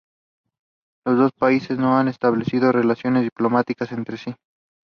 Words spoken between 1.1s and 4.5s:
dos países no han establecido relaciones diplomáticas entre sí.